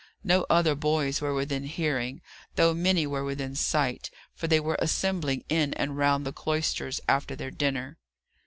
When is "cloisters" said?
6.33-6.99